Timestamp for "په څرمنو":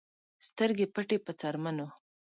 1.25-1.87